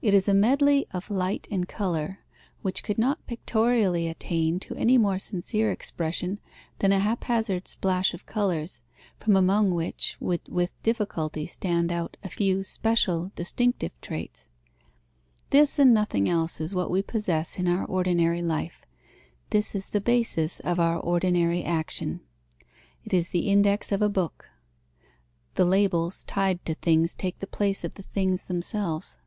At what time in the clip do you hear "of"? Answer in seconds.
0.92-1.10, 8.14-8.24, 20.60-20.78, 23.90-24.00, 27.82-27.94